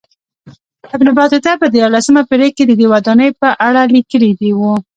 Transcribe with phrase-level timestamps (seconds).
[0.95, 4.61] ابن بطوطه په دیارلسمه پېړۍ کې ددې ودانۍ په اړه لیکلي و.